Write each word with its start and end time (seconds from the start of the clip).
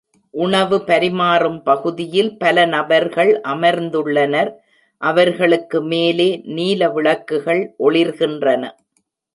உணவு 0.33 0.77
பரிமாறும் 0.87 1.59
பகுதியில் 1.63 2.31
பல 2.37 2.65
நபர்கள் 2.65 3.31
அமர்ந்துள்ளனர், 3.53 4.51
அவர்களுக்கு 5.01 5.81
மேலே 5.91 6.29
நீல 6.57 6.89
விளக்குகள் 6.89 7.63
ஒளிர்கின்றன. 7.79 8.63